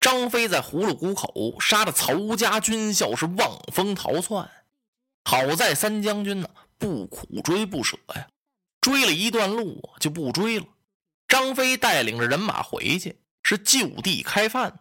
[0.00, 4.48] 张飞在葫芦谷口杀的曹家军校是望风逃窜，
[5.24, 8.28] 好在三将军呢不苦追不舍呀，
[8.80, 10.66] 追了一段路就不追了。
[11.26, 14.80] 张飞带领着人马回去，是就地开饭。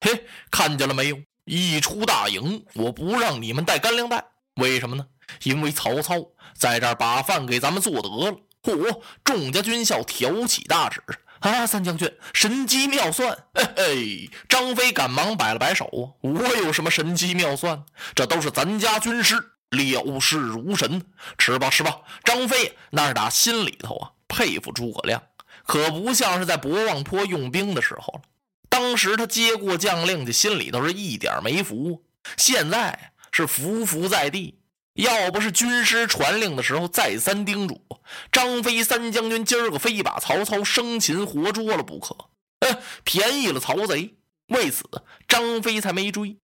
[0.00, 1.18] 嘿，看见了没有？
[1.44, 4.22] 一出大营，我不让你们带干粮袋，
[4.56, 5.06] 为什么呢？
[5.44, 6.14] 因为曹操
[6.54, 8.38] 在这儿把饭给咱们做得了。
[8.62, 9.02] 嚯！
[9.24, 11.02] 众家军校挑起大指
[11.40, 11.66] 啊！
[11.66, 14.30] 三将军神机妙算，嘿嘿！
[14.48, 17.84] 张飞赶忙摆了摆手啊，我有什么神机妙算？
[18.14, 21.04] 这都是咱家军师料事如神。
[21.36, 22.00] 吃吧吃吧！
[22.24, 25.22] 张飞那是打心里头啊佩服诸葛亮。
[25.66, 28.22] 可不像是在博望坡用兵的时候了。
[28.70, 32.02] 当时他接过将令，就心里头是一点没服。
[32.36, 34.57] 现在是服服在地。
[34.98, 37.80] 要不是军师传令的时候再三叮嘱，
[38.32, 42.16] 张飞三将军今儿个非把曹操生擒活捉了不可。
[42.60, 44.16] 嗯，便宜了曹贼。
[44.48, 44.84] 为此，
[45.28, 46.38] 张飞才没追。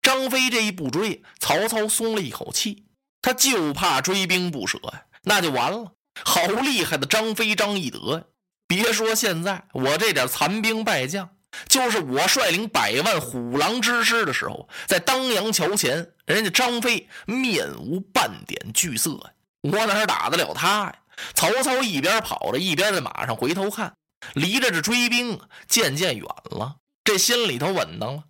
[0.00, 2.86] 张飞这一不追，曹操松了一口气。
[3.20, 5.92] 他就怕追兵不舍呀，那就完了。
[6.24, 8.24] 好厉害的张飞张翼德呀！
[8.66, 11.28] 别说现在我这点残兵败将，
[11.66, 20.94] 就是我率领百万虎狼之师的时候，在当阳桥前，人家张飞面无半点惧色呀，我哪打得了他呀？
[21.34, 23.92] 曹操一边跑着，一边在马上回头看，
[24.34, 28.22] 离着这追兵渐渐远了，这心里头稳当了，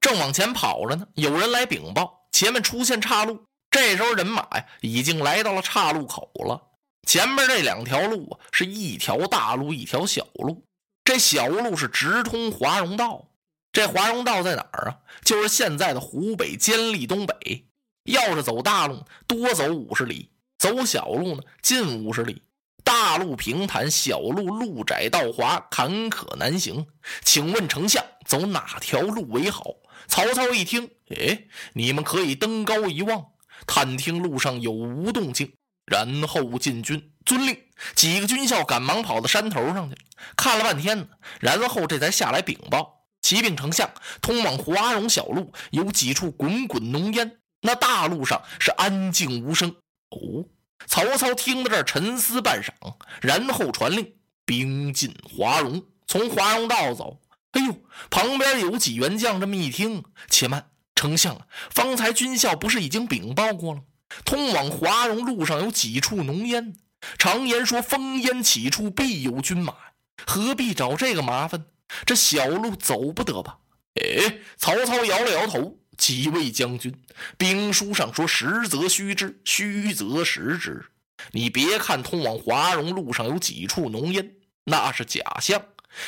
[0.00, 1.06] 正往前跑着呢。
[1.14, 3.46] 有人来禀报，前面出现岔路。
[3.70, 6.60] 这时候人马呀，已经来到了岔路口了。
[7.06, 10.64] 前面这两条路啊，是一条大路，一条小路。
[11.04, 13.28] 这小路是直通华容道。
[13.72, 14.96] 这华容道在哪儿啊？
[15.24, 17.66] 就是现在的湖北监利东北。
[18.04, 22.42] 要是走大路，多走五十里；走小路呢，近五十里。
[22.82, 26.86] 大路平坦，小路路窄道滑，坎坷难行。
[27.22, 29.64] 请问丞相，走哪条路为好？
[30.06, 33.26] 曹操一听，哎，你们可以登高一望，
[33.66, 35.52] 探听路上有无动静。
[35.86, 37.58] 然后进军，遵令。
[37.94, 39.96] 几个军校赶忙跑到山头上去，
[40.36, 41.06] 看了半天呢，
[41.40, 43.90] 然后这才下来禀报：启禀丞相，
[44.22, 49.70] 通往华容小路有几处滚滚浓烟，那大路上是安静无声。
[50.10, 50.46] 哦，
[50.86, 54.14] 曹操听到这儿沉思半晌，然后传令：
[54.46, 57.20] 兵进华容，从华容道走。
[57.50, 57.76] 哎呦，
[58.08, 63.86] 旁边有几员将这么一听，且慢，丞相，方才军校不是已经禀报过了吗？
[64.24, 66.76] 通往华容路上有几处浓烟，
[67.18, 69.74] 常言说烽烟起处必有军马，
[70.26, 71.64] 何必找这个麻烦？
[72.04, 73.58] 这小路走不得吧？
[73.94, 75.78] 哎，曹操摇了摇头。
[75.96, 76.92] 几位将军，
[77.38, 80.84] 兵书上说实则虚之，虚则实之。
[81.30, 84.32] 你别看通往华容路上有几处浓烟，
[84.64, 85.62] 那是假象。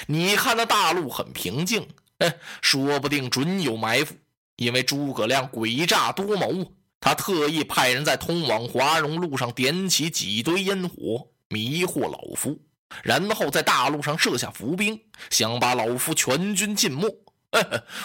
[0.08, 1.86] 你看那大路很平静，
[2.18, 4.16] 哎，说不定准有埋伏。
[4.56, 6.72] 因为诸葛亮诡诈多谋。
[7.06, 12.60] 他特意派人在通往华容路上点起几堆烟火，迷惑老夫，
[13.04, 15.00] 然后在大路上设下伏兵，
[15.30, 17.02] 想把老夫全军尽没。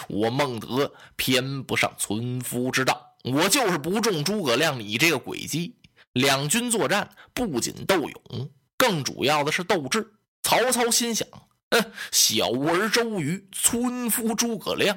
[0.06, 5.74] 我孟德偏不上村夫之道，我就是不中诸葛亮你这个诡计。
[6.12, 10.12] 两军作战不仅斗勇，更主要的是斗智。
[10.44, 11.26] 曹操心想：
[12.12, 14.96] 小儿周瑜，村夫诸葛亮。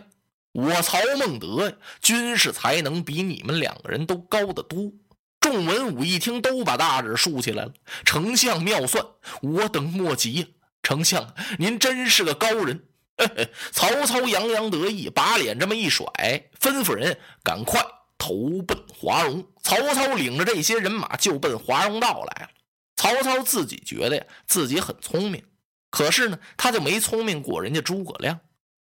[0.56, 4.90] 我曹孟德呀，军事才能比你们两个人都高得多。
[5.42, 7.74] 众文武一听，都把大指竖起来了。
[8.06, 9.06] 丞相妙算，
[9.42, 10.48] 我等莫及呀！
[10.82, 12.86] 丞相，您真是个高人。
[13.74, 16.06] 曹操洋洋得意，把脸这么一甩，
[16.58, 17.86] 吩咐人赶快
[18.18, 19.46] 投奔华容。
[19.62, 22.50] 曹操领着这些人马就奔华容道来了。
[22.96, 25.44] 曹操自己觉得呀，自己很聪明，
[25.90, 28.40] 可是呢，他就没聪明过人家诸葛亮。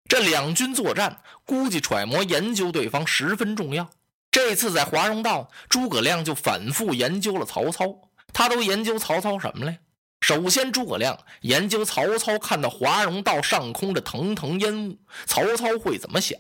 [0.08, 3.90] 这两军作战，估计揣摩研究对方十分重要。
[4.30, 8.10] 这次在华容道，诸葛亮就反复研究了曹操。
[8.32, 9.76] 他都研究曹操什么了？
[10.20, 16.38] 首先，诸葛亮研究曹操看到华容道上空这腾腾烟雾，曹操会怎么想？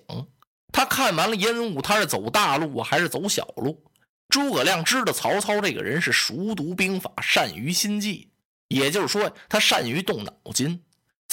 [0.72, 3.84] 他看完了烟雾，他是走大路还是走小路？
[4.28, 8.30] 诸葛亮知道曹操这个人是熟读兵法，善于心计，
[8.68, 10.82] 也就是说，他善于动脑筋。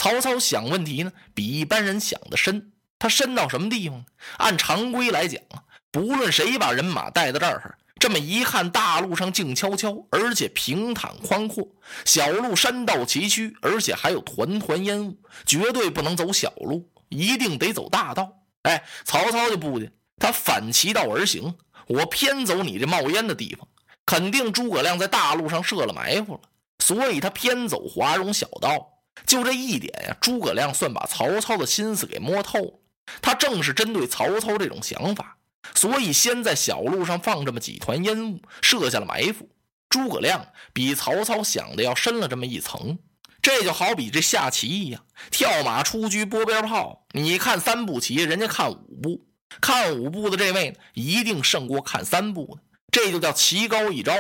[0.02, 2.72] 曹操想问题呢，比一般人想的深。
[2.98, 4.04] 他深到什么地方？
[4.38, 5.62] 按常规来讲啊，
[5.92, 18.28] 不论谁把人马带到这儿，这么一看，大路上静悄悄，而且平坦宽阔；小路山道崎岖，而且还有团团烟雾，绝对不能走小路，一定得走大道。
[18.64, 19.88] 哎，曹操就不的，
[20.18, 21.54] 他反其道而行，
[21.86, 23.68] 我偏走你这冒烟的地方，
[24.08, 26.42] 肯定诸葛亮在大路上设了埋伏了，
[26.80, 28.91] 所以他偏走华容小道。
[29.26, 32.74] 就这一点呀，诸葛亮算把曹操的心思给摸透了。
[33.22, 35.38] 他正是针对曹操这种想法，
[35.76, 39.50] 所以先在小路上放这么几团烟雾，设下了埋伏。
[39.90, 42.98] 诸葛亮比曹操想的要深了这么一层，
[43.42, 47.06] 这就好比这下棋一样，跳马出车拨鞭炮。
[47.12, 49.28] 你看三步棋，人家看五步，
[49.60, 52.62] 看五步的这位，一定胜过看三步的，
[52.92, 54.14] 这就叫棋高一招。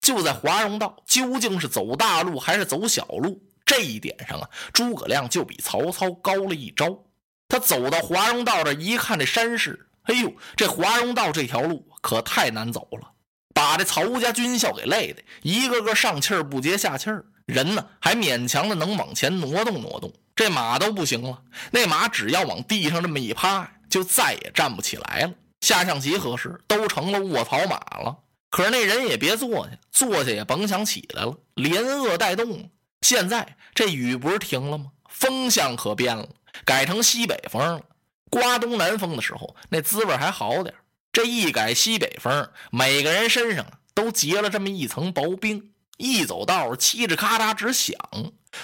[0.00, 3.42] 就在华容道，究竟是走大路还是走小路？
[3.72, 6.94] 这一点上啊，诸葛亮就比曹操高了一招。
[7.48, 13.12] 他走到华容道这一看，这山势，哎呦，这华容道这条路可太难走了，
[13.54, 25.32] 把这曹家军校给累的，一个个上气儿不接下气儿，人呢还勉强的能往前挪动挪动，这马都不行了，那马只要往地上这么一趴，就再也站不起来了。
[25.62, 28.18] 下象棋合适，都成了卧槽马了。
[28.50, 32.70] 可是那人也别坐下，坐下也甭想起来了，连饿带冻。
[33.02, 34.86] 现在这雨不是停了吗？
[35.08, 36.26] 风向可变了，
[36.64, 37.82] 改成西北风了。
[38.30, 40.74] 刮东南风的时候，那滋味还好点
[41.12, 47.94] 这一改西北风，每个人身上都结了这么一层薄冰，一走道嘁吱咔嚓直响，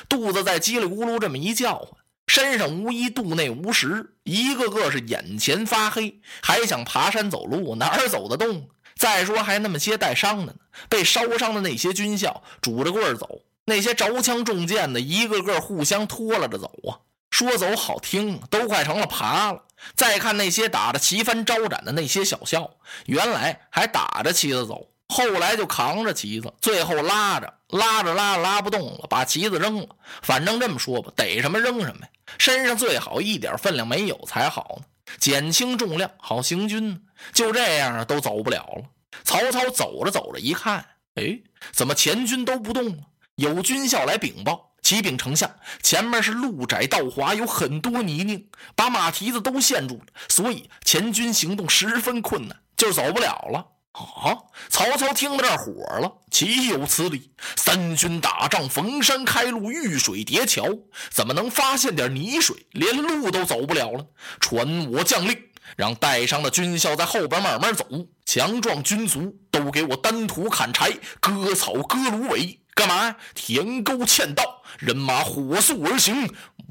[0.09, 1.91] 肚子在叽里咕噜这么一叫唤，
[2.27, 8.71] 身上无衣，肚内无食，一个个是眼前发黑，还想爬山走路，哪儿走得动？
[8.97, 10.55] 再说还那么些带伤的呢，
[10.89, 16.99] 被烧伤的那些军校拄着棍儿走，那些着枪中箭的，一个个互相拖拉着走啊。
[17.31, 19.63] 说走好听，都快成了爬了。
[19.95, 22.71] 再看那些打着旗幡招展的那些小校，
[23.05, 29.89] 原来还打着旗子走，后来就扛着旗子，最后拉着拉着拉着拉不动了，把旗子扔了。
[30.23, 32.07] 反正这么说吧，逮什么扔什么，
[32.39, 34.87] 身上最好一点分量没有才好呢。
[35.19, 36.99] 减轻重量，好行军呢。
[37.35, 38.85] 就这样，都走不了了。
[39.23, 40.85] 曹操走着走着，一看，
[41.17, 41.39] 哎，
[41.73, 43.03] 怎么前军都不动了？
[43.39, 45.49] 有军校来禀报：“启禀丞相，
[45.81, 48.45] 前面是路窄道滑，有很多泥泞，
[48.75, 54.37] 把马蹄子都陷住了，所以前军行动十分困难，就走不了了。”啊！
[54.69, 57.33] 曹操听到这儿火了，岂有此理！
[57.57, 60.65] 三军打仗，逢山开路，遇水叠桥，
[61.11, 64.07] 怎么能发现点泥水，连路都走不了了？
[64.41, 65.37] 传我将令，
[65.77, 67.85] 让带伤的军校在后边慢慢走，
[68.25, 73.17] 强壮军卒都给我单土砍柴，割草割芦苇，干嘛？
[73.35, 76.27] 填沟嵌道，人马火速而行，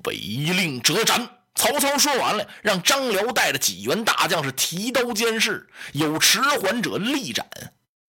[0.05, 1.29] 违令折斩。
[1.55, 7.45] 曹操说完了，让张辽带着几员大将是提刀监视，有迟缓者立斩。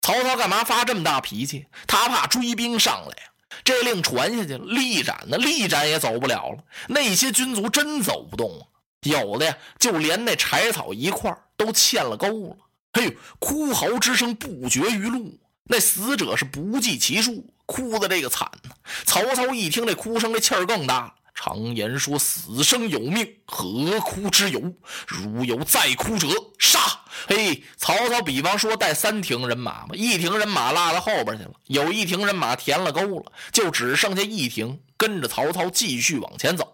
[0.02, 1.66] 曹操干嘛发这么大脾气？
[1.88, 3.16] 他怕追兵上来。
[3.64, 6.64] 这令传下去了，立斩呢，立斩也走不了了。
[6.88, 8.64] 那些军卒真走不动啊，
[9.06, 12.57] 有的呀，就连那柴草一块都嵌了沟了。
[12.94, 18.69] 嘿呦，哭嚎之声不绝于路，那死者是不计其数，哭的这个惨呢。
[19.06, 21.13] 曹操一听这哭声，这气儿更大。
[21.38, 24.74] 常言说：“死生有命，何哭之有？
[25.06, 26.80] 如有再哭者，杀！”
[27.28, 36.74] 嘿，曹操比方说带三庭人马吧，一庭人马落到后边去了，有一庭人马填了沟了，就只剩下一庭跟着曹操继续往前走。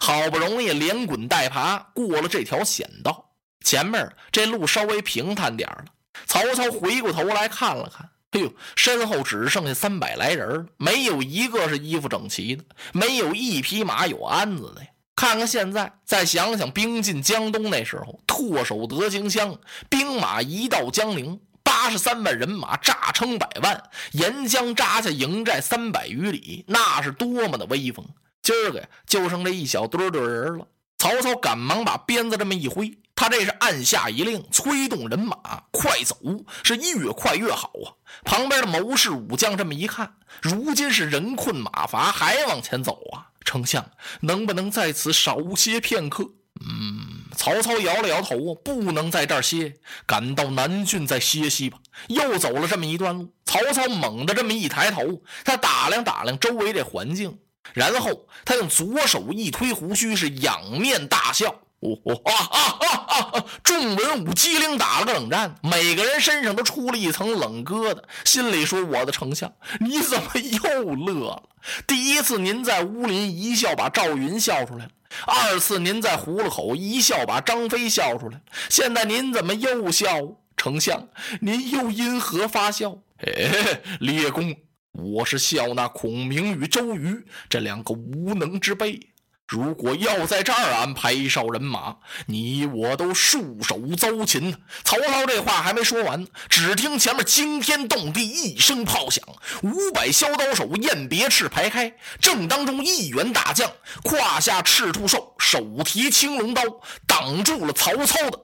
[0.00, 3.30] 好不容易连滚带爬过了这条险道，
[3.64, 5.84] 前面这路稍微平坦点了。
[6.26, 8.08] 曹操回过头来看了看。
[8.32, 14.88] 哎呦，身后只剩下三百来人没有一个是衣服整齐的，没有一匹马有鞍子的呀。
[15.16, 19.58] 看看现在，再想想兵进江东那时候，唾手得荆襄，
[19.88, 23.82] 兵马一到江陵，八十三万人马炸称百万，
[24.12, 28.06] 沿江扎下营寨三百余里，那是多么的威风！
[28.48, 30.66] 今儿个，就剩这一小堆堆人了。
[30.96, 32.98] 曹操赶忙把鞭子这么一挥。
[33.14, 35.36] 他这是按下一令，催动人马
[35.70, 36.16] 快走，
[36.62, 37.92] 是越快越好啊！
[38.24, 43.28] 旁边的谋士武将这么一看，如今是人困马乏，还往前走啊！
[43.44, 43.90] 丞相
[44.20, 46.24] 能不能在此少歇片刻？
[46.60, 49.74] 嗯，曹操摇了摇头啊，不能在这歇，
[50.06, 51.76] 赶到南郡再歇息吧。
[52.06, 57.36] 又走了这么一段路，曹操猛地这么一抬头，他打量打量周围的环境，
[57.74, 61.54] 然后他用左手一推胡须，是仰面大笑。
[61.80, 63.44] 哦哦啊啊啊啊！
[63.62, 71.42] 众文武机灵打了个冷战，每个人身上都出了一层冷疙瘩，心里说：“我的丞相，你怎么又乐了？
[71.86, 74.90] 第一次您在乌林一笑把赵云笑出来了，
[75.24, 80.08] 二次您在葫芦口一笑把张飞笑出来了，现在您怎么又笑？
[80.56, 81.06] 丞相，
[81.40, 82.98] 您又因何发笑？
[83.24, 84.52] 哎，列公，
[84.98, 89.00] 我是笑那孔明与周瑜这两个无能之辈。”
[89.48, 94.54] 如果要在这儿安排一哨人马，你我都束手遭擒。
[94.84, 99.24] 曹操这话还没说完，只听前面惊天动地一声炮响，
[99.62, 103.72] 五百削刀手雁别翅排开，正当中一员大将
[104.04, 106.62] 胯下赤兔兽，手提青龙刀，
[107.06, 108.38] 挡住了曹操的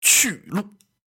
[0.00, 0.76] 去路。